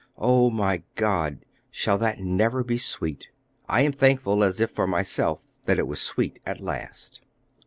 O 0.17 0.49
my 0.49 0.81
God! 0.95 1.45
shall 1.69 1.99
that 1.99 2.19
never 2.19 2.63
be 2.63 2.79
sweet?' 2.79 3.29
I 3.69 3.81
am 3.81 3.91
thankful, 3.91 4.43
as 4.43 4.59
if 4.59 4.71
for 4.71 4.87
myself, 4.87 5.43
that 5.65 5.77
it 5.77 5.85
was 5.85 6.01
sweet 6.01 6.39
at 6.43 6.59
last." 6.59 7.21